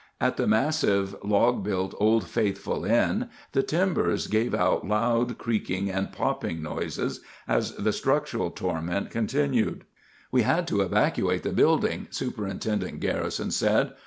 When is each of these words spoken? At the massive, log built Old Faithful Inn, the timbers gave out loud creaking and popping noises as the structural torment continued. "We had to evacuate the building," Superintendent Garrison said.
At 0.19 0.35
the 0.35 0.47
massive, 0.47 1.15
log 1.23 1.63
built 1.63 1.93
Old 1.99 2.23
Faithful 2.27 2.85
Inn, 2.85 3.29
the 3.51 3.61
timbers 3.61 4.25
gave 4.25 4.55
out 4.55 4.83
loud 4.87 5.37
creaking 5.37 5.91
and 5.91 6.11
popping 6.11 6.59
noises 6.63 7.19
as 7.47 7.75
the 7.75 7.93
structural 7.93 8.49
torment 8.49 9.11
continued. 9.11 9.83
"We 10.31 10.41
had 10.41 10.67
to 10.69 10.81
evacuate 10.81 11.43
the 11.43 11.51
building," 11.51 12.07
Superintendent 12.09 12.99
Garrison 12.99 13.51
said. 13.51 13.93